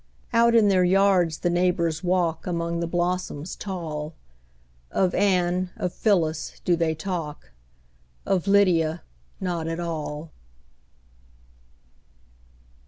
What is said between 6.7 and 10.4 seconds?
they talk, Of Lydia not at all.